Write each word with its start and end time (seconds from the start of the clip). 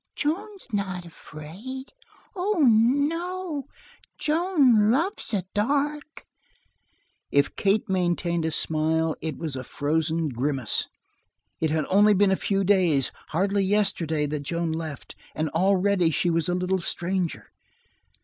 "Joan's 0.15 0.65
not 0.73 1.05
afraid. 1.05 1.93
Oh, 2.35 2.61
no! 2.67 3.67
Joan 4.17 4.89
loves 4.89 5.27
the 5.29 5.45
dark." 5.53 6.25
If 7.29 7.55
Kate 7.55 7.87
maintained 7.87 8.43
a 8.43 8.49
smile, 8.49 9.15
it 9.21 9.37
was 9.37 9.55
a 9.55 9.63
frozen 9.63 10.29
grimace. 10.29 10.87
It 11.59 11.69
had 11.69 11.85
only 11.87 12.15
been 12.15 12.31
a 12.31 12.35
few 12.35 12.63
days 12.63 13.11
hardly 13.27 13.63
yesterday 13.63 14.25
that 14.25 14.41
Joan 14.41 14.71
left, 14.71 15.15
and 15.35 15.49
already 15.49 16.09
she 16.09 16.31
was 16.31 16.49
a 16.49 16.55
little 16.55 16.79
stranger. 16.81 17.51